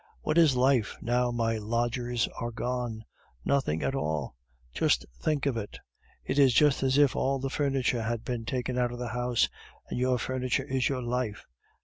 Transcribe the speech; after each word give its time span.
What 0.23 0.39
is 0.39 0.55
life, 0.55 0.97
now 0.99 1.29
my 1.29 1.59
lodgers 1.59 2.27
are 2.39 2.49
gone? 2.49 3.05
Nothing 3.45 3.83
at 3.83 3.93
all. 3.93 4.35
Just 4.73 5.05
think 5.21 5.45
of 5.45 5.57
it! 5.57 5.77
It 6.25 6.39
is 6.39 6.55
just 6.55 6.81
as 6.81 6.97
if 6.97 7.15
all 7.15 7.37
the 7.37 7.51
furniture 7.51 8.01
had 8.01 8.23
been 8.25 8.43
taken 8.43 8.79
out 8.79 8.91
of 8.91 8.97
the 8.97 9.09
house, 9.09 9.47
and 9.91 9.99
your 9.99 10.17
furniture 10.17 10.63
is 10.65 10.89
your 10.89 11.03
life. 11.03 11.45